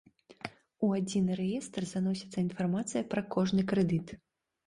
[0.85, 4.07] У адзіны рэестр заносіцца інфармацыя пра кожны крэдыт.